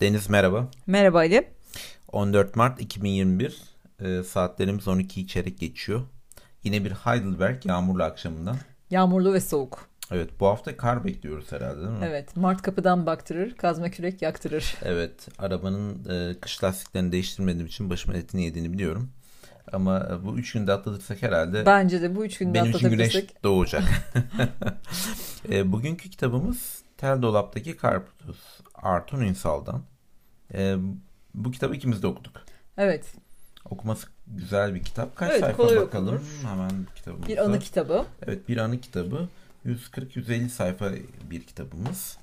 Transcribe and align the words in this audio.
Deniz 0.00 0.30
merhaba. 0.30 0.68
Merhaba 0.86 1.18
Ali. 1.18 1.48
14 2.12 2.56
Mart 2.56 2.80
2021 2.80 3.62
e, 4.00 4.22
saatlerimiz 4.22 4.88
12 4.88 5.26
çeyrek 5.26 5.58
geçiyor. 5.58 6.00
Yine 6.64 6.84
bir 6.84 6.90
Heidelberg 6.90 7.66
yağmurlu 7.66 8.02
akşamından. 8.02 8.56
Yağmurlu 8.90 9.32
ve 9.32 9.40
soğuk. 9.40 9.88
Evet 10.10 10.30
bu 10.40 10.46
hafta 10.46 10.76
kar 10.76 11.04
bekliyoruz 11.04 11.52
herhalde 11.52 11.80
değil 11.80 11.90
mi? 11.90 11.98
Evet 12.02 12.36
Mart 12.36 12.62
kapıdan 12.62 13.06
baktırır, 13.06 13.54
kazma 13.56 13.90
kürek 13.90 14.22
yaktırır. 14.22 14.76
Evet 14.82 15.28
arabanın 15.38 16.04
e, 16.10 16.40
kış 16.40 16.64
lastiklerini 16.64 17.12
değiştirmediğim 17.12 17.66
için 17.66 17.90
başıma 17.90 18.16
etini 18.16 18.44
yediğini 18.44 18.72
biliyorum. 18.72 19.10
Ama 19.72 20.08
e, 20.12 20.24
bu 20.24 20.38
üç 20.38 20.52
günde 20.52 20.72
atlatırsak 20.72 21.22
herhalde 21.22 21.66
Bence 21.66 22.02
de 22.02 22.16
bu 22.16 22.24
üç 22.24 22.38
günde 22.38 22.54
benim 22.54 22.70
için 22.70 22.90
güneş 22.90 23.16
atlatabilirsek. 23.16 23.44
doğacak. 23.44 23.84
e, 25.50 25.72
bugünkü 25.72 26.10
kitabımız 26.10 26.82
Tel 26.96 27.22
Dolap'taki 27.22 27.76
Karpuz. 27.76 28.58
Arthur 28.82 29.18
Ünsal'dan. 29.18 29.82
E, 30.54 30.76
bu 31.34 31.50
kitabı 31.50 31.74
ikimiz 31.74 32.02
de 32.02 32.06
okuduk. 32.06 32.36
Evet 32.76 33.04
Okuması 33.70 34.06
güzel 34.26 34.74
bir 34.74 34.82
kitap. 34.82 35.16
Kaç 35.16 35.30
Evet, 35.30 35.40
sayfa 35.40 35.62
bakalım 35.62 35.84
okunur. 35.84 36.20
hemen 36.42 36.70
kitabımızda. 36.96 37.28
bir 37.28 37.38
anı 37.38 37.58
kitabı. 37.58 38.06
Evet 38.26 38.48
bir 38.48 38.56
anı 38.56 38.80
kitabı. 38.80 39.28
140-150 39.66 40.48
sayfa 40.48 40.90
bir 41.30 41.42
kitabımız. 41.46 42.18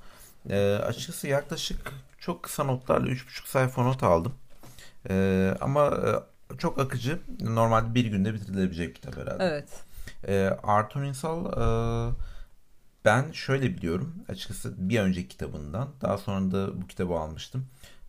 Ee, 0.50 0.76
açıkçası 0.76 1.28
yaklaşık 1.28 1.94
çok 2.20 2.44
kısa 2.44 2.64
notlarla 2.64 3.08
3,5 3.08 3.48
sayfa 3.50 3.84
not 3.84 4.04
aldım. 4.04 4.34
Ee, 5.10 5.56
ama 5.62 5.86
e, 5.88 6.58
çok 6.58 6.80
akıcı. 6.80 7.20
Normalde 7.42 7.96
bir 7.96 8.06
günde 8.06 8.34
bitirilebilecek 8.34 8.90
bir 8.90 8.94
kitap 8.94 9.18
herhalde. 9.18 9.44
Evet. 9.44 9.70
Ee, 10.28 10.58
Arthur 10.64 11.02
Insal 11.04 11.46
e, 11.46 12.14
ben 13.06 13.32
şöyle 13.32 13.78
biliyorum 13.78 14.16
açıkçası 14.30 14.90
bir 14.90 15.00
önceki 15.00 15.28
kitabından 15.28 15.90
daha 16.02 16.18
sonra 16.18 16.52
da 16.52 16.82
bu 16.82 16.88
kitabı 16.88 17.14
almıştım. 17.14 17.68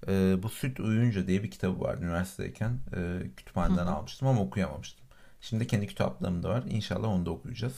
Ee, 0.09 0.37
bu 0.43 0.49
Süt 0.49 0.81
Uyuyunca 0.81 1.27
diye 1.27 1.43
bir 1.43 1.51
kitabı 1.51 1.81
var 1.81 1.99
üniversitedeyken 1.99 2.79
e, 2.97 3.23
kütüphaneden 3.37 3.87
almıştım 3.87 4.29
ama 4.29 4.41
okuyamamıştım. 4.41 5.07
Şimdi 5.41 5.67
kendi 5.67 5.87
kitaplarımda 5.87 6.49
var. 6.49 6.65
İnşallah 6.69 7.09
onu 7.09 7.27
da 7.27 7.31
okuyacağız. 7.31 7.75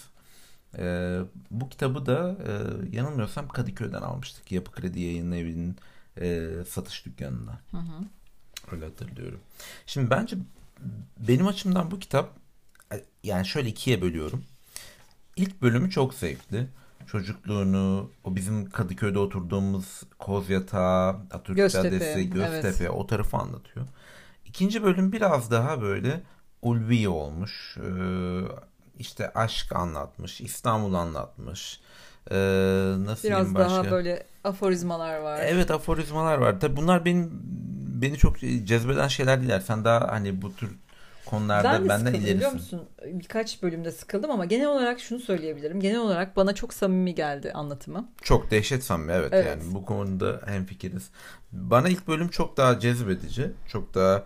Ee, 0.79 1.21
bu 1.51 1.69
kitabı 1.69 2.07
da 2.07 2.37
e, 2.47 2.53
yanılmıyorsam 2.97 3.49
Kadıköy'den 3.49 4.03
almıştık. 4.03 4.53
Yapı 4.53 4.73
Kredi 4.73 5.01
Yayın 5.01 5.33
Evi'nin 5.33 5.77
e, 6.21 6.51
satış 6.69 7.07
dükkanından. 7.07 7.59
Öyle 8.73 8.85
hatırlıyorum. 8.85 9.41
Şimdi 9.87 10.11
bence 10.11 10.37
benim 11.19 11.47
açımdan 11.47 11.91
bu 11.91 11.99
kitap 11.99 12.37
yani 13.23 13.47
şöyle 13.47 13.69
ikiye 13.69 14.03
bölüyorum. 14.03 14.45
İlk 15.37 15.63
bölümü 15.63 15.91
çok 15.91 16.15
zevkli. 16.15 16.69
Çocukluğunu, 17.11 18.11
o 18.25 18.37
bizim 18.37 18.71
Kadıköy'de 18.71 19.19
oturduğumuz 19.19 20.03
Kozyatağı, 20.19 21.09
Atatürk 21.09 21.57
Göztepe, 21.57 21.91
Caddesi, 21.91 22.31
Göztepe 22.31 22.85
evet. 22.85 22.91
o 22.91 23.07
tarafı 23.07 23.37
anlatıyor. 23.37 23.87
İkinci 24.47 24.83
bölüm 24.83 25.13
biraz 25.13 25.51
daha 25.51 25.83
böyle 25.83 26.23
ulvi 26.63 27.09
olmuş. 27.09 27.77
Ee, 27.79 28.41
işte 28.99 29.33
aşk 29.35 29.77
anlatmış, 29.77 30.41
İstanbul 30.41 30.95
anlatmış. 30.95 31.81
Ee, 32.31 32.37
nasıl 32.99 33.29
Biraz 33.29 33.55
başka? 33.55 33.71
daha 33.71 33.91
böyle 33.91 34.27
aforizmalar 34.45 35.19
var. 35.19 35.41
Evet 35.43 35.71
aforizmalar 35.71 36.39
var. 36.39 36.61
Tabii 36.61 36.77
bunlar 36.77 37.05
benim 37.05 37.31
beni 38.03 38.17
çok 38.17 38.39
cezbeden 38.65 39.09
şeyler 39.09 39.41
değiller. 39.41 39.61
Sen 39.61 39.85
daha 39.85 40.09
hani 40.09 40.43
bu 40.43 40.57
tür 40.57 40.71
konularda 41.31 41.73
Ben 41.73 41.85
de 41.85 41.89
benden 41.89 41.99
sıkıldım 41.99 42.21
biliyor 42.21 42.37
ilerisin. 42.37 42.55
musun? 42.55 42.83
Birkaç 43.07 43.63
bölümde 43.63 43.93
sıkıldım 43.93 44.31
ama 44.31 44.45
genel 44.45 44.67
olarak 44.67 45.01
şunu 45.01 45.21
söyleyebilirim. 45.21 45.81
Genel 45.81 45.99
olarak 46.01 46.37
bana 46.37 46.55
çok 46.55 46.75
samimi 46.75 47.15
geldi 47.15 47.53
anlatımı. 47.53 48.09
Çok 48.23 48.51
dehşet 48.51 48.85
samimi 48.85 49.13
evet, 49.13 49.29
Evet. 49.33 49.47
yani 49.47 49.75
bu 49.75 49.85
konuda 49.85 50.41
hemfikiriz. 50.47 51.11
Bana 51.53 51.89
ilk 51.89 52.09
bölüm 52.09 52.29
çok 52.29 52.57
daha 52.57 52.81
cezbedici, 52.81 53.51
çok 53.69 53.95
daha 53.95 54.25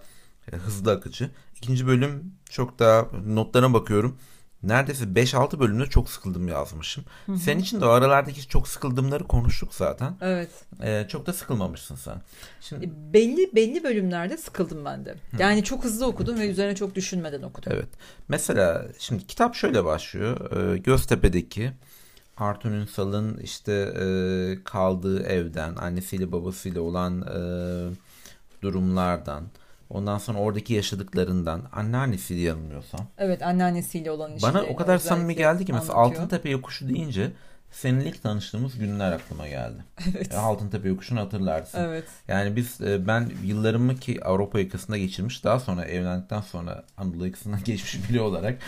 e, 0.53 0.57
hızlı 0.57 0.93
akıcı. 0.93 1.31
İkinci 1.57 1.87
bölüm 1.87 2.35
çok 2.51 2.79
daha 2.79 3.07
notlarına 3.27 3.73
bakıyorum. 3.75 4.19
Neredeyse 4.63 5.05
5-6 5.05 5.59
bölümde 5.59 5.87
çok 5.87 6.11
sıkıldım 6.11 6.49
yazmışım. 6.49 7.05
Senin 7.41 7.61
için 7.61 7.81
de 7.81 7.85
o 7.87 7.89
aralardaki 7.89 8.49
çok 8.49 8.69
sıkıldığımları 8.69 9.25
konuştuk 9.25 9.75
zaten. 9.75 10.17
Evet. 10.21 10.51
Ee, 10.83 11.07
çok 11.09 11.27
da 11.27 11.33
sıkılmamışsın 11.33 11.95
sen. 11.97 12.23
Şimdi 12.61 12.87
E, 12.87 13.13
Belli 13.13 13.51
belli 13.55 13.85
bölümlerde 13.85 14.37
sıkıldım 14.37 14.85
ben 14.85 15.05
de. 15.05 15.15
Yani 15.39 15.65
çok 15.65 15.85
hızlı 15.85 16.07
okudum 16.07 16.39
ve 16.39 16.49
üzerine 16.51 16.75
çok 16.75 16.95
düşünmeden 16.95 17.43
okudum. 17.43 17.73
Evet. 17.77 17.89
Mesela 18.29 18.87
şimdi 18.99 19.27
kitap 19.27 19.55
şöyle 19.55 19.85
başlıyor. 19.85 20.51
Ee, 20.75 20.79
Göztepe'deki 20.79 21.73
Arthur 22.37 22.71
Ünsal'ın 22.71 23.39
işte 23.39 23.73
e, 23.73 24.05
kaldığı 24.65 25.23
evden, 25.23 25.77
annesiyle 25.77 26.33
babasıyla 26.33 26.81
olan 26.81 27.23
e, 27.23 27.39
durumlardan, 28.63 29.45
ondan 29.93 30.19
sonra 30.19 30.39
oradaki 30.39 30.75
yaşadıklarından, 30.75 31.63
anneannesiyle 31.73 32.41
yanılmıyorsam. 32.41 33.01
Evet 33.19 33.43
anneannesiyle 33.43 34.11
olan 34.11 34.31
Bana 34.31 34.35
ilişkilerini 34.35 34.71
o 34.71 34.77
kadar 34.77 34.99
samimi 34.99 35.37
geldi 35.37 35.65
ki 35.65 35.73
mesela 35.73 35.95
anlatıyor. 35.95 36.23
Altıntepe 36.23 36.51
Yokuşu 36.51 36.89
deyince 36.89 37.33
seninle 37.73 38.09
ilk 38.09 38.23
tanıştığımız 38.23 38.79
günler 38.79 39.13
aklıma 39.13 39.49
geldi. 39.49 39.85
Evet. 40.11 40.35
E, 40.35 40.37
Altıntepe 40.37 40.89
Yokuşu'nu 40.89 41.21
hatırlarsın. 41.21 41.79
Evet. 41.79 42.05
Yani 42.29 42.57
biz 42.57 42.81
e, 42.81 43.07
ben 43.07 43.31
yıllarımı 43.45 43.97
ki 43.97 44.25
Avrupa 44.25 44.61
yakasında 44.61 44.99
geçirmiş 44.99 45.45
daha 45.45 45.61
sonra 45.61 45.85
evlendikten 45.85 46.41
sonra 46.41 46.85
Anadolu 46.97 47.27
yakasından 47.27 47.61
geçmiş 47.65 48.11
biri 48.11 48.21
olarak 48.21 48.59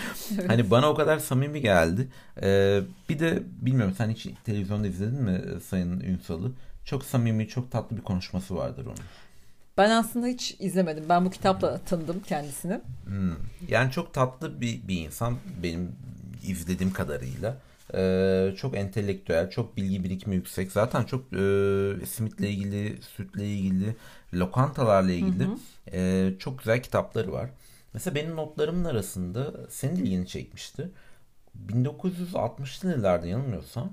hani 0.46 0.70
bana 0.70 0.90
o 0.90 0.94
kadar 0.94 1.18
samimi 1.18 1.60
geldi. 1.60 2.08
E, 2.42 2.80
bir 3.08 3.18
de 3.18 3.42
bilmiyorum 3.46 3.94
sen 3.98 4.10
hiç 4.10 4.26
televizyonda 4.44 4.86
izledin 4.86 5.22
mi 5.22 5.42
Sayın 5.68 6.00
Ünsal'ı? 6.00 6.52
Çok 6.84 7.04
samimi, 7.04 7.48
çok 7.48 7.70
tatlı 7.70 7.96
bir 7.96 8.02
konuşması 8.02 8.56
vardır 8.56 8.86
onun. 8.86 9.04
Ben 9.78 9.90
aslında 9.90 10.26
hiç 10.26 10.56
izlemedim. 10.58 11.04
Ben 11.08 11.24
bu 11.24 11.30
kitapla 11.30 11.78
tanıdım 11.78 12.20
kendisini. 12.20 12.80
Hmm. 13.04 13.34
Yani 13.68 13.90
çok 13.90 14.14
tatlı 14.14 14.60
bir, 14.60 14.88
bir 14.88 15.00
insan 15.00 15.36
benim 15.62 15.96
izlediğim 16.42 16.92
kadarıyla. 16.92 17.58
Ee, 17.94 18.54
çok 18.56 18.76
entelektüel, 18.76 19.50
çok 19.50 19.76
bilgi 19.76 20.04
birikimi 20.04 20.36
yüksek. 20.36 20.72
Zaten 20.72 21.04
çok 21.04 21.20
e, 21.32 22.06
simitle 22.06 22.50
ilgili, 22.50 23.02
sütle 23.02 23.48
ilgili, 23.48 23.96
lokantalarla 24.34 25.12
ilgili 25.12 25.48
e, 25.92 26.30
çok 26.38 26.58
güzel 26.58 26.82
kitapları 26.82 27.32
var. 27.32 27.50
Mesela 27.94 28.14
benim 28.14 28.36
notlarımın 28.36 28.84
arasında 28.84 29.52
senin 29.70 29.96
ilgini 29.96 30.26
çekmişti. 30.26 30.90
1960'lı 31.68 32.90
yıllarda 32.90 33.26
yanılmıyorsam 33.26 33.92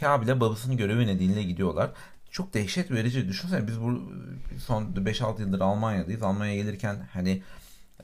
Kabil'e 0.00 0.40
babasının 0.40 0.76
görevi 0.76 1.06
nedeniyle 1.06 1.42
gidiyorlar. 1.42 1.90
Çok 2.34 2.54
dehşet 2.54 2.90
verici. 2.90 3.28
Düşünsene 3.28 3.68
biz 3.68 3.80
bu 3.80 4.02
son 4.66 4.84
5-6 4.84 5.40
yıldır 5.40 5.60
Almanya'dayız. 5.60 6.22
Almanya'ya 6.22 6.56
gelirken 6.62 6.96
hani 7.12 7.42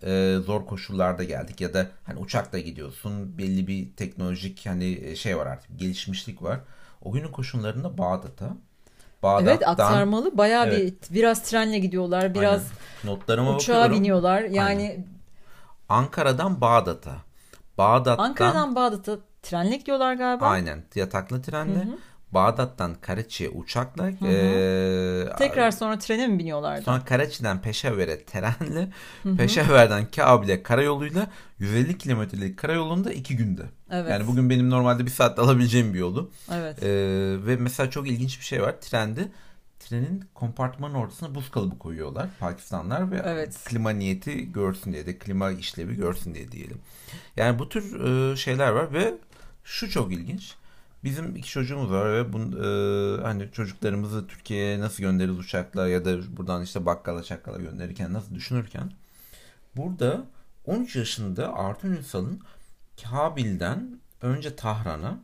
e, 0.03 0.37
zor 0.47 0.67
koşullarda 0.67 1.25
geldik 1.25 1.61
ya 1.61 1.75
da 1.75 1.87
hani 2.05 2.19
uçakla 2.19 2.59
gidiyorsun. 2.59 3.39
Belli 3.39 3.67
bir 3.67 3.97
teknolojik 3.97 4.67
hani 4.67 5.17
şey 5.17 5.37
var 5.39 5.47
artık 5.47 5.79
gelişmişlik 5.79 6.43
var. 6.43 6.61
O 7.03 7.13
günün 7.13 7.29
koşullarında 7.29 7.99
Bağdat'a 7.99 8.57
Bağdat'tan 9.23 9.47
Evet 9.47 9.69
aktarmalı 9.69 10.39
bayağı 10.39 10.67
Evet. 10.67 11.11
bir 11.11 11.15
biraz 11.15 11.43
trenle 11.43 11.79
gidiyorlar. 11.79 12.35
Biraz 12.35 12.63
Aynen. 12.63 13.17
notlarıma 13.17 13.57
uçağa 13.57 13.73
bakıyorum. 13.75 13.97
biniyorlar. 13.97 14.43
Yani 14.43 15.07
Ankara'dan 15.89 16.61
Bağdat'a. 16.61 17.17
Bağdat'tan 17.79 18.25
Ankara'dan 18.25 18.75
Bağdat'a 18.75 19.19
trenle 19.43 19.77
gidiyorlar 19.77 20.15
galiba. 20.15 20.47
aynen 20.47 20.85
yataklı 20.95 21.43
trenle 21.43 21.89
Bağdat'tan 22.33 22.95
Karaçi'ye 23.01 23.51
uçakla 23.51 24.11
e, 24.11 25.29
Tekrar 25.39 25.71
sonra 25.71 25.99
trene 25.99 26.27
mi 26.27 26.39
biniyorlardı? 26.39 26.83
Sonra 26.83 27.05
Karaçi'den 27.05 27.63
Peşaver'e 27.63 28.25
trenle, 28.25 28.89
Peşaver'den 29.37 30.11
Kabil'e 30.11 30.63
karayoluyla 30.63 31.27
150 31.59 31.99
kilometrelik 31.99 32.59
karayolunda 32.59 33.13
iki 33.13 33.37
günde. 33.37 33.63
Evet. 33.91 34.11
Yani 34.11 34.27
bugün 34.27 34.51
benim 34.51 34.71
normalde 34.71 35.07
bir 35.07 35.11
saatte 35.11 35.43
alabileceğim 35.43 35.95
bir 35.95 35.99
yolu. 35.99 36.31
Evet. 36.53 36.83
Ee, 36.83 36.89
ve 37.47 37.57
mesela 37.57 37.91
çok 37.91 38.09
ilginç 38.09 38.41
bir 38.41 38.45
şey 38.45 38.63
var. 38.63 38.81
Trende 38.81 39.29
trenin 39.81 40.25
kompartmanın 40.35 40.95
ortasına 40.95 41.35
buz 41.35 41.51
kalıbı 41.51 41.79
koyuyorlar 41.79 42.29
Pakistanlar 42.41 43.11
ve 43.11 43.23
Evet. 43.25 43.65
klima 43.65 43.91
niyeti 43.91 44.53
görsün 44.53 44.93
diye 44.93 45.07
de 45.07 45.19
klima 45.19 45.51
işlevi 45.51 45.97
görsün 45.97 46.35
diye 46.35 46.53
diyelim. 46.53 46.79
Yani 47.37 47.59
bu 47.59 47.69
tür 47.69 48.01
e, 48.33 48.37
şeyler 48.37 48.71
var 48.71 48.93
ve 48.93 49.15
şu 49.65 49.91
çok 49.91 50.13
ilginç. 50.13 50.55
Bizim 51.05 51.37
iki 51.37 51.49
çocuğumuz 51.49 51.91
var 51.91 52.13
ve 52.13 52.33
bun, 52.33 52.53
e, 52.53 53.23
hani 53.23 53.53
çocuklarımızı 53.53 54.27
Türkiye'ye 54.27 54.81
nasıl 54.81 55.03
göndeririz 55.03 55.39
uçakla 55.39 55.89
ya 55.89 56.05
da 56.05 56.37
buradan 56.37 56.63
işte 56.63 56.87
bakkala 56.87 57.23
çakkala 57.23 57.59
gönderirken 57.59 58.13
nasıl 58.13 58.35
düşünürken 58.35 58.93
burada 59.77 60.23
13 60.67 60.97
yaşında 60.97 61.55
Arthur 61.55 61.89
Ünsal'ın 61.89 62.41
Kabil'den 63.03 64.01
önce 64.23 64.57
Tahran'a 64.57 65.19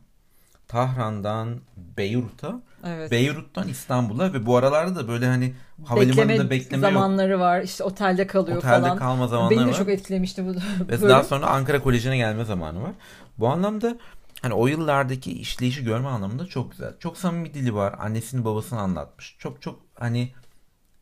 Tahran'dan 0.67 1.59
Beyrut'a 1.97 2.61
Evet. 2.85 3.11
Beyrut'tan 3.11 3.67
İstanbul'a 3.67 4.33
ve 4.33 4.45
bu 4.45 4.57
aralarda 4.57 4.95
da 4.95 5.07
böyle 5.07 5.25
hani 5.25 5.53
havalimanında 5.85 6.29
bekleme, 6.29 6.49
bekleme, 6.49 6.87
yok. 6.87 6.93
zamanları 6.93 7.39
var. 7.39 7.61
İşte 7.61 7.83
otelde 7.83 8.27
kalıyor 8.27 8.57
Otelde 8.57 8.81
falan. 8.81 8.97
kalma 8.97 9.27
zamanları 9.27 9.55
Beni 9.59 9.65
de 9.65 9.71
var. 9.71 9.77
çok 9.77 9.89
etkilemişti 9.89 10.45
bu 10.45 10.55
Ve 10.89 11.09
daha 11.09 11.23
sonra 11.23 11.47
Ankara 11.47 11.81
Koleji'ne 11.81 12.17
gelme 12.17 12.45
zamanı 12.45 12.81
var. 12.81 12.91
Bu 13.37 13.47
anlamda 13.47 13.97
hani 14.41 14.53
o 14.53 14.67
yıllardaki 14.67 15.31
işleyişi 15.31 15.83
görme 15.83 16.07
anlamında 16.07 16.45
çok 16.45 16.71
güzel. 16.71 16.93
Çok 16.99 17.17
samimi 17.17 17.53
dili 17.53 17.75
var. 17.75 17.95
Annesini 17.99 18.45
babasını 18.45 18.79
anlatmış. 18.79 19.35
Çok 19.39 19.61
çok 19.61 19.79
hani 19.95 20.33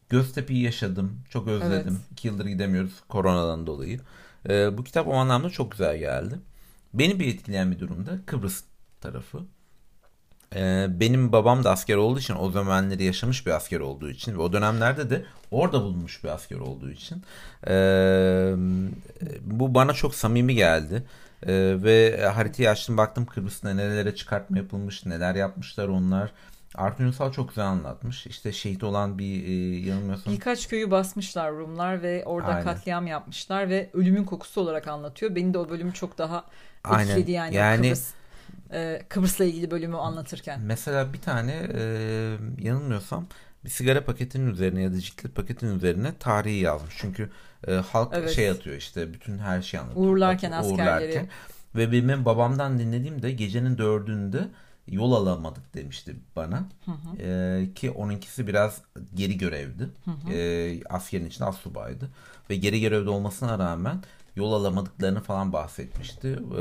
Göztepe'yi 0.10 0.62
yaşadım. 0.62 1.20
Çok 1.30 1.48
özledim. 1.48 1.94
Evet. 1.94 2.12
İki 2.12 2.28
yıldır 2.28 2.46
gidemiyoruz 2.46 2.94
koronadan 3.10 3.68
dolayı. 3.68 4.00
Ee, 4.50 4.78
bu 4.78 4.84
kitap 4.84 5.08
o 5.08 5.14
anlamda 5.14 5.50
çok 5.50 5.72
güzel 5.72 5.98
geldi. 5.98 6.40
Beni 6.94 7.20
bir 7.20 7.28
etkileyen 7.28 7.72
bir 7.72 7.80
durumda 7.80 8.20
Kıbrıs 8.26 8.64
tarafı. 9.02 9.40
Ee, 10.56 10.88
benim 10.90 11.32
babam 11.32 11.64
da 11.64 11.72
asker 11.72 11.96
olduğu 11.96 12.20
için 12.20 12.36
o 12.40 12.52
zamanları 12.52 13.04
yaşamış 13.04 13.46
bir 13.46 13.52
asker 13.52 13.80
olduğu 13.80 14.10
için 14.10 14.34
ve 14.34 14.38
o 14.38 14.54
dönemlerde 14.54 15.10
de 15.10 15.26
orada 15.52 15.82
bulunmuş 15.82 16.24
bir 16.24 16.30
asker 16.30 16.58
olduğu 16.58 16.92
için 16.92 17.24
ee, 17.68 18.54
bu 19.42 19.76
bana 19.76 19.94
çok 19.94 20.16
samimi 20.16 20.56
geldi. 20.56 21.04
Ee, 21.44 21.76
ve 21.84 22.26
haritayı 22.28 22.70
açtım 22.70 22.98
baktım 22.98 23.26
Kıbrıs'ta 23.26 23.74
nerelere 23.74 24.16
çıkartma 24.16 24.58
yapılmış 24.58 25.06
neler 25.06 25.36
yapmışlar 25.36 25.88
onlar. 25.88 26.32
Arthur 26.76 27.04
Ünsal 27.04 27.32
çok 27.32 27.50
güzel 27.50 27.66
anlatmış. 27.66 28.28
İşte 28.28 28.52
şehit 28.52 28.84
olan 28.84 29.18
bir 29.20 29.48
e, 29.48 29.80
yanılmıyorsam 29.80 30.34
Birkaç 30.34 30.70
köyü 30.70 30.92
basmışlar 30.92 31.52
Rumlar 31.52 32.02
ve 32.02 32.24
orada 32.26 32.48
Aynen. 32.48 32.64
katliam 32.64 33.08
yapmışlar 33.08 33.70
ve 33.70 33.90
ölümün 33.94 34.24
kokusu 34.24 34.62
olarak 34.62 34.88
anlatıyor. 34.88 35.36
Beni 35.36 35.54
de 35.54 35.58
o 35.58 35.70
bölüm 35.70 35.92
çok 35.92 36.18
daha 36.18 36.46
Aynen. 36.84 37.08
etkiledi 37.10 37.32
yani, 37.32 37.56
Yani- 37.56 37.82
Kıbrıs. 37.88 38.10
e, 38.74 39.02
Kıbrıs'la 39.10 39.46
ilgili 39.46 39.72
bölümü 39.72 39.98
anlatırken. 39.98 40.62
Mesela 40.62 41.14
bir 41.14 41.22
tane 41.22 41.68
e, 41.74 41.82
yanılmıyorsam 42.60 43.26
bir 43.66 43.70
sigara 43.70 44.06
paketinin 44.06 44.52
üzerine 44.52 44.82
ya 44.82 44.94
da 44.94 45.00
ciklet 45.00 45.36
paketinin 45.36 45.76
üzerine 45.76 46.14
tarihi 46.20 46.60
yazmış. 46.60 46.96
Çünkü 46.98 47.30
e, 47.68 47.74
halk 47.74 48.14
Evet. 48.16 48.32
şey 48.32 48.50
atıyor 48.50 48.76
işte 48.76 49.14
bütün 49.14 49.38
her 49.38 49.62
şeyi 49.62 49.82
anlatıyor. 49.82 50.06
Uğurlarken 50.08 50.52
Atıyor, 50.52 50.74
askerleri. 50.80 51.30
Ve 51.76 51.92
benim 51.92 52.26
babamdan 52.26 52.80
dinlediğimde 52.80 53.32
gecenin 53.32 53.78
dördünde 53.78 54.48
yol 54.88 55.12
alamadık 55.12 55.74
demişti 55.74 56.16
bana. 56.36 56.64
E, 57.20 57.68
ki 57.76 57.92
onunkisi 57.92 58.48
biraz 58.48 58.82
geri 59.16 59.38
görevdi. 59.38 59.90
E, 60.34 60.80
askerin 60.90 61.26
içinde 61.26 61.46
astsubaydı. 61.46 62.10
Ve 62.50 62.56
geri 62.56 62.82
görevde 62.82 63.10
olmasına 63.10 63.60
rağmen 63.60 64.04
yol 64.36 64.54
alamadıklarını 64.54 65.22
falan 65.22 65.54
bahsetmişti. 65.54 66.28
E, 66.28 66.58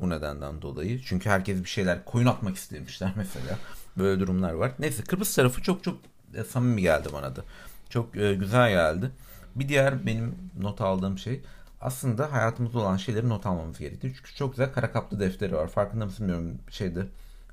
bu 0.00 0.10
nedenden 0.10 0.62
dolayı. 0.62 1.00
Çünkü 1.02 1.30
herkes 1.30 1.64
bir 1.64 1.68
şeyler 1.68 2.04
koyun 2.04 2.26
atmak 2.26 2.56
istemişler 2.56 3.12
mesela. 3.16 3.58
Böyle 3.98 4.20
durumlar 4.20 4.52
var. 4.52 4.72
Neyse 4.78 5.02
Kıbrıs 5.02 5.34
tarafı 5.34 5.62
çok 5.62 5.84
çok 5.84 5.98
e, 6.34 6.44
samimi 6.44 6.82
geldi 6.82 7.08
bana 7.12 7.36
da. 7.36 7.42
Çok 7.90 8.16
e, 8.16 8.34
güzel 8.34 8.70
geldi. 8.70 9.10
Bir 9.56 9.68
diğer 9.68 10.06
benim 10.06 10.34
not 10.60 10.80
aldığım 10.80 11.18
şey 11.18 11.40
aslında 11.80 12.32
hayatımızda 12.32 12.78
olan 12.78 12.96
şeyleri 12.96 13.28
not 13.28 13.46
almamız 13.46 13.78
gerekiyor. 13.78 14.14
Çünkü 14.16 14.34
çok 14.34 14.52
güzel 14.52 14.72
kara 14.72 14.92
kaplı 14.92 15.20
defteri 15.20 15.56
var. 15.56 15.68
Farkında 15.68 16.04
mısın 16.04 16.28
bilmiyorum 16.28 16.58
şeyde 16.70 17.06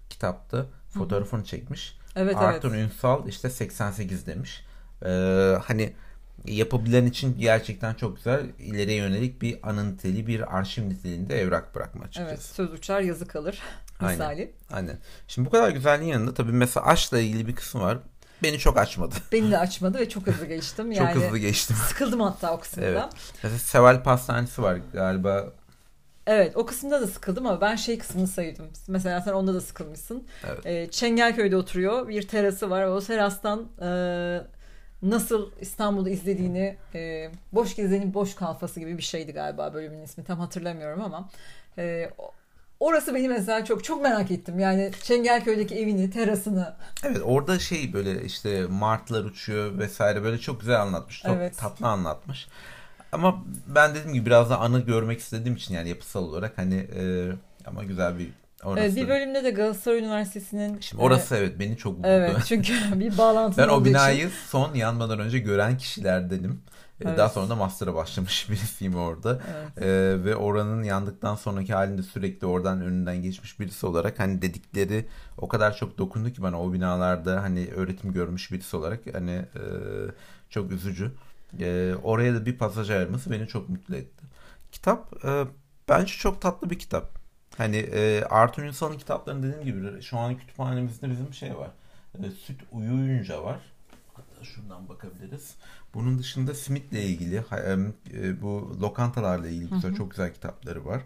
kitapta 0.10 0.66
fotoğrafını 0.90 1.44
çekmiş. 1.44 1.98
Evet 2.16 2.38
Arthur 2.38 2.74
evet. 2.74 2.92
Ünsal 2.92 3.28
işte 3.28 3.50
88 3.50 4.26
demiş. 4.28 4.66
Ee, 5.06 5.58
hani 5.64 5.94
yapabilen 6.46 7.06
için 7.06 7.40
gerçekten 7.40 7.94
çok 7.94 8.16
güzel 8.16 8.46
ileriye 8.60 8.98
yönelik 8.98 9.42
bir 9.42 9.70
anı 9.70 9.94
niteliği 9.94 10.28
bir 10.28 10.58
arşiv 10.58 10.90
niteliğinde 10.90 11.42
evrak 11.42 11.76
bırakma 11.76 12.04
açıkçası. 12.04 12.30
Evet, 12.30 12.42
söz 12.42 12.74
uçar 12.74 13.02
yazı 13.02 13.28
kalır 13.28 13.60
Aynen. 14.00 14.12
misali. 14.12 14.52
Aynen. 14.72 14.98
Şimdi 15.28 15.46
bu 15.46 15.52
kadar 15.52 15.70
güzelliğin 15.70 16.12
yanında 16.12 16.34
tabii 16.34 16.52
mesela 16.52 16.86
aşkla 16.86 17.20
ilgili 17.20 17.48
bir 17.48 17.56
kısım 17.56 17.82
var. 17.82 17.98
Beni 18.44 18.58
çok 18.60 18.78
açmadı. 18.78 19.16
Beni 19.32 19.52
de 19.52 19.58
açmadı 19.58 20.00
ve 20.00 20.10
çok 20.10 20.28
hızlı 20.28 20.46
geçtim. 20.46 20.86
çok 20.92 20.96
Yani 20.98 21.16
hızlı 21.16 21.38
geçtim. 21.38 21.76
sıkıldım 21.76 22.20
hatta 22.22 22.54
o 22.54 22.60
kısımda. 22.60 22.86
Evet. 22.86 23.04
Mesela 23.44 23.60
Seval 23.60 24.04
Pastanesi 24.04 24.62
var 24.62 24.78
galiba. 24.94 25.46
Evet 26.28 26.58
o 26.58 26.66
kısımda 26.66 27.02
da 27.02 27.08
sıkıldım 27.08 27.46
ama 27.48 27.62
ben 27.62 27.76
şey 27.76 27.98
kısmını 27.98 28.28
saydım. 28.28 28.66
Mesela 28.88 29.22
sen 29.22 29.34
onda 29.34 29.54
da 29.54 29.62
sıkılmışsın. 29.62 30.28
Evet. 30.48 30.66
Ee, 30.66 30.92
Çengelköy'de 30.92 31.58
oturuyor. 31.58 32.08
Bir 32.08 32.28
terası 32.28 32.70
var. 32.70 32.84
O 32.84 33.00
terastan 33.02 33.68
e, 33.82 33.90
nasıl 35.02 35.52
İstanbul'u 35.62 36.10
izlediğini 36.10 36.78
e, 36.96 37.32
boş 37.52 37.76
gezenin 37.76 38.14
boş 38.14 38.36
kalfası 38.36 38.80
gibi 38.80 38.98
bir 38.98 39.04
şeydi 39.04 39.32
galiba 39.32 39.74
bölümün 39.74 40.02
ismi. 40.04 40.24
Tam 40.24 40.40
hatırlamıyorum 40.40 41.02
ama 41.02 41.30
e, 41.78 42.10
orası 42.80 43.16
beni 43.16 43.30
mesela 43.30 43.66
çok 43.66 43.84
çok 43.84 44.02
merak 44.02 44.32
ettim. 44.32 44.60
Yani 44.60 44.92
Çengelköy'deki 45.04 45.76
evini, 45.76 46.12
terasını. 46.12 46.76
Evet 47.04 47.22
orada 47.24 47.60
şey 47.60 47.94
böyle 47.94 48.24
işte 48.24 48.66
martılar 48.70 49.24
uçuyor 49.24 49.78
vesaire 49.78 50.24
böyle 50.24 50.38
çok 50.38 50.60
güzel 50.60 50.82
anlatmış. 50.82 51.22
Çok 51.22 51.32
Evet. 51.36 51.58
tatlı 51.58 51.88
anlatmış. 51.88 52.48
Ama 53.12 53.44
ben 53.68 53.96
dediğim 53.96 54.14
gibi 54.14 54.26
biraz 54.26 54.50
da 54.50 54.60
anı 54.60 54.80
görmek 54.80 55.20
istediğim 55.20 55.56
için 55.56 55.74
yani 55.74 55.90
yapısal 55.90 56.24
olarak 56.24 56.58
hani 56.58 56.76
e, 56.76 57.32
ama 57.66 57.84
güzel 57.84 58.20
bir 58.20 58.30
orası. 58.68 58.96
Bir 58.96 59.08
bölümde 59.08 59.44
de 59.44 59.52
Galatasaray 59.52 60.00
Üniversitesi'nin 60.00 60.80
Şimdi 60.80 61.04
orası 61.04 61.36
evet 61.36 61.60
beni 61.60 61.78
çok 61.78 61.98
vurdu. 61.98 62.08
Evet 62.08 62.36
çünkü 62.46 62.74
bir 63.00 63.18
bağlantı 63.18 63.58
Ben 63.58 63.68
o 63.68 63.72
olduğu 63.72 63.82
için. 63.84 63.94
binayı 63.94 64.30
son 64.50 64.74
yanmadan 64.76 65.20
önce 65.20 65.40
gören 65.40 65.78
kişilerdenim. 65.78 66.52
E, 66.52 67.04
Evet. 67.06 67.18
Daha 67.18 67.30
sonra 67.30 67.50
da 67.50 67.56
master'a 67.56 67.96
başlamış 67.96 68.50
birisiyim 68.50 68.96
orada. 68.96 69.42
Evet. 69.56 69.86
E, 69.88 70.24
ve 70.26 70.36
oranın 70.36 70.84
yandıktan 70.84 71.36
sonraki 71.36 71.74
halinde 71.74 72.04
sürekli 72.04 72.48
oradan 72.48 72.82
önünden 72.82 73.22
geçmiş 73.22 73.60
birisi 73.60 73.86
olarak 73.86 74.20
hani 74.20 74.42
dedikleri 74.42 75.06
o 75.38 75.48
kadar 75.48 75.76
çok 75.78 75.98
dokundu 75.98 76.30
ki 76.30 76.42
bana 76.42 76.62
o 76.62 76.74
binalarda 76.74 77.42
hani 77.44 77.68
öğretim 77.76 78.14
görmüş 78.14 78.52
birisi 78.52 78.78
olarak 78.78 79.00
hani 79.14 79.32
e, 79.32 79.64
çok 80.50 80.72
üzücü. 80.72 81.12
E, 81.60 81.94
oraya 82.04 82.34
da 82.36 82.46
bir 82.46 82.58
pasaj 82.58 82.90
ayırması 82.90 83.32
beni 83.32 83.48
çok 83.48 83.70
mutlu 83.70 83.96
etti. 83.96 84.26
Kitap 84.72 85.26
e, 85.26 85.44
bence 85.90 86.14
çok 86.14 86.42
tatlı 86.42 86.70
bir 86.70 86.80
kitap. 86.80 87.17
Hani 87.58 87.78
e, 87.78 88.24
Arthur 88.24 88.64
Ünsal'ın 88.64 88.98
kitaplarını 88.98 89.44
dediğim 89.44 89.66
gibi 89.66 90.02
şu 90.02 90.18
an 90.18 90.38
kütüphanemizde 90.38 91.10
bizim 91.10 91.34
şey 91.34 91.58
var. 91.58 91.70
E, 92.24 92.32
Süt 92.32 92.62
Uyuyunca 92.72 93.44
var. 93.44 93.60
Hatta 94.14 94.44
şuradan 94.44 94.90
bakabiliriz. 94.90 95.56
Bunun 95.94 96.20
dışında 96.20 96.54
Smith'le 96.54 96.94
ilgili 96.94 97.44
e, 98.14 98.42
bu 98.42 98.78
lokantalarla 98.82 99.48
ilgili 99.48 99.70
güzel, 99.70 99.96
çok 99.96 100.12
güzel 100.12 100.34
kitapları 100.34 100.86
var. 100.86 101.02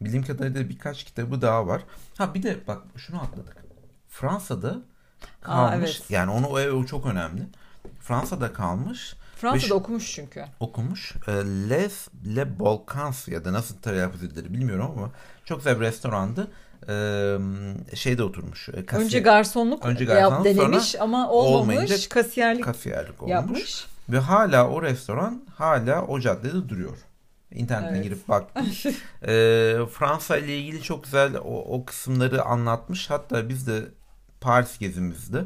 Bildiğim 0.00 0.24
kadarıyla 0.24 0.68
birkaç 0.68 1.04
kitabı 1.04 1.42
daha 1.42 1.66
var. 1.66 1.82
Ha 2.18 2.34
bir 2.34 2.42
de 2.42 2.58
bak 2.66 2.82
şunu 2.96 3.22
atladık. 3.22 3.64
Fransa'da 4.08 4.82
kalmış. 5.40 5.90
evet. 6.00 6.10
Yani 6.10 6.30
onu 6.30 6.46
o, 6.46 6.58
o 6.58 6.84
çok 6.84 7.06
önemli. 7.06 7.42
Fransa'da 8.00 8.52
kalmış. 8.52 9.16
Fransa'da 9.36 9.70
Ve 9.70 9.74
okumuş 9.74 10.12
çünkü. 10.14 10.44
okumuş. 10.60 11.12
E, 11.28 11.32
Les 11.70 12.08
Le 12.36 12.58
Balkans 12.58 13.28
ya 13.28 13.44
da 13.44 13.52
nasıl 13.52 13.76
telaffuz 13.76 14.22
edilir 14.24 14.52
bilmiyorum 14.52 14.90
ama 14.98 15.10
çok 15.44 15.58
güzel 15.58 15.80
bir 15.80 15.84
restorandı. 15.86 16.50
E, 16.88 17.96
şeyde 17.96 18.22
oturmuş. 18.22 18.68
e, 18.68 18.72
kasiyer- 18.86 19.04
Önce 19.04 19.20
garsonluk 19.20 19.84
Önce 19.86 20.04
yap 20.04 20.14
garsonluk, 20.14 20.44
denemiş 20.44 21.00
ama 21.00 21.30
olmamış. 21.30 22.08
kasiyerlik 22.08 22.64
kasiyerlik 22.64 23.22
olmuş. 23.22 23.32
yapmış. 23.32 23.86
Ve 24.08 24.18
hala 24.18 24.68
o 24.68 24.82
restoran 24.82 25.42
hala 25.54 26.02
o 26.06 26.20
caddede 26.20 26.68
duruyor. 26.68 26.96
İnternetten 27.50 27.94
Evet. 27.94 28.04
girip 28.04 28.28
baktım. 28.28 28.66
E, 29.28 29.76
Fransa 29.92 30.36
ile 30.36 30.58
ilgili 30.58 30.82
çok 30.82 31.04
güzel 31.04 31.36
o, 31.36 31.74
o 31.76 31.84
kısımları 31.84 32.42
anlatmış. 32.44 33.10
Hatta 33.10 33.48
biz 33.48 33.66
de 33.66 33.82
Paris 34.40 34.78
gezimizde 34.78 35.44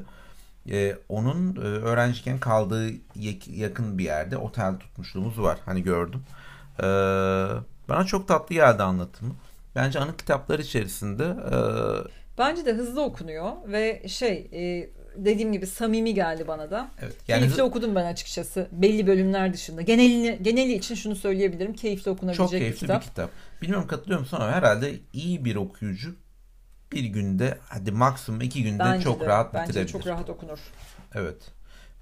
e, 0.73 0.97
onun 1.09 1.57
e, 1.57 1.59
öğrenciyken 1.61 2.39
kaldığı 2.39 2.91
yak- 3.17 3.49
yakın 3.49 3.99
bir 3.99 4.05
yerde 4.05 4.37
otel 4.37 4.77
tutmuşluğumuz 4.79 5.41
var. 5.41 5.59
Hani 5.65 5.83
gördüm. 5.83 6.23
E, 6.79 6.83
bana 7.89 8.05
çok 8.07 8.29
tatlı 8.29 8.55
geldi 8.55 8.83
anlatımı. 8.83 9.35
Bence 9.77 9.99
anı 9.99 10.17
kitaplar 10.17 10.59
içerisinde 10.59 11.25
e, 11.25 11.57
Bence 12.39 12.67
de 12.67 12.73
hızlı 12.73 13.03
okunuyor 13.03 13.53
ve 13.67 14.09
şey 14.09 14.49
e, 14.53 14.91
dediğim 15.17 15.53
gibi 15.53 15.67
samimi 15.67 16.15
geldi 16.15 16.45
bana 16.49 16.71
da. 16.71 16.91
evet 17.03 17.17
yani 17.29 17.41
keyifli 17.41 17.63
okudum 17.63 17.95
ben 17.95 18.05
açıkçası. 18.07 18.69
Belli 18.73 19.07
bölümler 19.07 19.53
dışında. 19.53 19.83
Genelini, 19.83 20.39
geneli 20.43 20.73
için 20.73 20.95
şunu 20.95 21.17
söyleyebilirim. 21.17 21.73
Keyifli 21.75 22.11
okunabilecek 22.11 22.39
çok 22.51 22.51
keyifli 22.51 22.75
bir 22.75 22.81
kitap. 22.81 23.03
bir 23.03 23.07
kitap. 23.07 23.31
Bilmiyorum 23.63 23.87
katılıyor 23.89 24.21
musun 24.21 24.37
ama 24.41 24.51
herhalde 24.53 24.95
iyi 25.13 25.45
bir 25.45 25.57
okuyucu 25.57 26.15
bir 26.93 27.05
günde 27.05 27.59
hadi 27.69 27.93
maksimum 27.93 28.41
iki 28.41 28.63
günde 28.63 28.79
Bence 28.79 29.05
çok 29.05 29.21
de, 29.21 29.27
rahat 29.27 29.55
bence 29.55 29.69
bitirebilir. 29.69 29.93
çok 29.93 30.07
rahat 30.07 30.31
okunur. 30.31 30.59
Evet. 31.15 31.37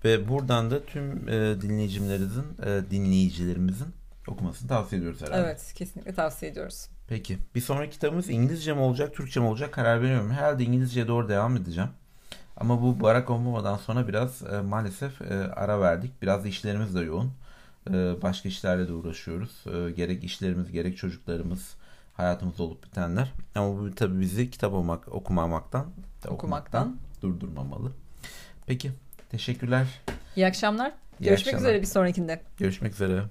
Ve 0.05 0.29
buradan 0.29 0.71
da 0.71 0.85
tüm 0.85 1.29
e, 1.29 1.61
dinleyicilerimizin 1.61 2.45
e, 2.67 2.91
dinleyicilerimizin 2.91 3.89
okumasını 4.29 4.69
tavsiye 4.69 4.99
ediyoruz 4.99 5.23
herhalde. 5.23 5.41
Evet, 5.41 5.73
kesinlikle 5.75 6.15
tavsiye 6.15 6.51
ediyoruz. 6.51 6.89
Peki. 7.09 7.39
Bir 7.55 7.61
sonraki 7.61 7.91
kitabımız 7.91 8.29
İngilizce 8.31 8.73
mi 8.73 8.81
olacak, 8.81 9.15
Türkçe 9.15 9.41
mi 9.41 9.47
olacak 9.47 9.73
karar 9.73 10.01
veremiyorum. 10.03 10.31
Herhalde 10.31 10.65
İngilizceye 10.65 11.09
doğru 11.09 11.29
devam 11.29 11.57
edeceğim. 11.57 11.91
Ama 12.57 12.83
bu 12.83 13.01
Barack 13.01 13.31
Obama'dan 13.31 13.77
sonra 13.77 14.09
biraz 14.09 14.43
e, 14.43 14.61
maalesef 14.61 15.23
e, 15.23 15.35
ara 15.35 15.81
verdik. 15.81 16.23
Biraz 16.23 16.47
işlerimiz 16.47 16.95
de 16.95 17.01
yoğun. 17.01 17.33
E, 17.91 18.23
başka 18.23 18.49
işlerle 18.49 18.89
de 18.89 18.93
uğraşıyoruz. 18.93 19.65
E, 19.67 19.91
gerek 19.91 20.25
işlerimiz, 20.25 20.73
gerek 20.73 20.97
çocuklarımız, 20.97 21.75
hayatımızda 22.17 22.63
olup 22.63 22.85
bitenler. 22.85 23.33
Ama 23.55 23.79
bu 23.79 23.95
tabii 23.95 24.21
bizi 24.21 24.51
kitap 24.51 24.73
olmak, 24.73 25.09
okumamaktan, 25.09 25.87
da 26.25 26.29
Okumaktan. 26.31 26.97
durdurmamalı. 27.23 27.93
Peki. 28.67 28.93
Teşekkürler. 29.31 29.87
İyi 30.37 30.47
akşamlar. 30.47 30.93
İyi 31.21 31.25
Görüşmek 31.25 31.55
akşamlar. 31.55 31.71
üzere 31.71 31.83
bir 31.83 31.87
sonrakinde. 31.87 32.43
Görüşmek 32.59 32.93
üzere. 32.93 33.23